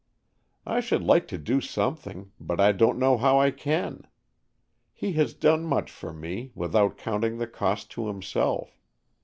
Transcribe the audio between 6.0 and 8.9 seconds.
me, without counting the cost to himself.